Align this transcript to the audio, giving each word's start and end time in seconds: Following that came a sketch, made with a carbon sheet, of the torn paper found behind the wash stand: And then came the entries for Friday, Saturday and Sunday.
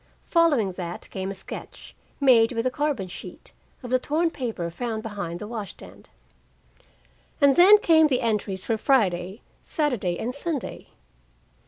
Following 0.25 0.71
that 0.71 1.07
came 1.11 1.29
a 1.29 1.35
sketch, 1.35 1.95
made 2.19 2.53
with 2.53 2.65
a 2.65 2.71
carbon 2.71 3.07
sheet, 3.07 3.53
of 3.83 3.91
the 3.91 3.99
torn 3.99 4.31
paper 4.31 4.71
found 4.71 5.03
behind 5.03 5.37
the 5.37 5.45
wash 5.47 5.69
stand: 5.73 6.09
And 7.39 7.55
then 7.55 7.77
came 7.77 8.07
the 8.07 8.21
entries 8.21 8.65
for 8.65 8.77
Friday, 8.79 9.41
Saturday 9.61 10.17
and 10.17 10.33
Sunday. 10.33 10.87